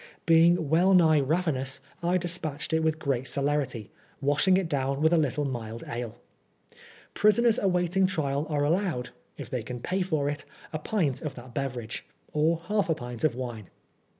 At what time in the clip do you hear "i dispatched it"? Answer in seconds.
2.01-2.79